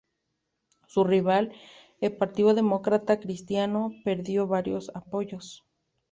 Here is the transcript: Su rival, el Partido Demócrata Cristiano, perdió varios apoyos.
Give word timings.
Su 0.87 1.03
rival, 1.03 1.51
el 1.99 2.17
Partido 2.17 2.55
Demócrata 2.55 3.19
Cristiano, 3.19 3.91
perdió 4.03 4.47
varios 4.47 4.89
apoyos. 4.95 5.63